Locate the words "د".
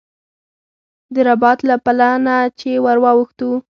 1.13-1.15